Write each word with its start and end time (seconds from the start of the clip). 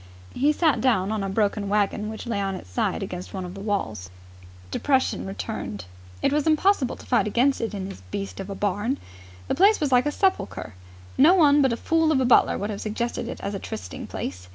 He 0.33 0.51
sat 0.51 0.81
down 0.81 1.11
on 1.11 1.23
a 1.23 1.29
broken 1.29 1.69
wagon 1.69 2.09
which 2.09 2.25
lay 2.25 2.41
on 2.41 2.55
its 2.55 2.71
side 2.71 3.03
against 3.03 3.35
one 3.35 3.45
of 3.45 3.53
the 3.53 3.59
walls. 3.61 4.09
Depression 4.71 5.27
returned. 5.27 5.85
It 6.23 6.33
was 6.33 6.47
impossible 6.47 6.95
to 6.95 7.05
fight 7.05 7.27
against 7.27 7.61
it 7.61 7.75
in 7.75 7.87
this 7.87 8.01
beast 8.09 8.39
of 8.39 8.49
a 8.49 8.55
barn. 8.55 8.97
The 9.47 9.53
place 9.53 9.79
was 9.79 9.91
like 9.91 10.07
a 10.07 10.11
sepulchre. 10.11 10.73
No 11.19 11.35
one 11.35 11.61
but 11.61 11.71
a 11.71 11.77
fool 11.77 12.11
of 12.11 12.19
a 12.19 12.25
butler 12.25 12.57
would 12.57 12.71
have 12.71 12.81
suggested 12.81 13.27
it 13.27 13.39
as 13.41 13.53
a 13.53 13.59
trysting 13.59 14.07
place. 14.07 14.47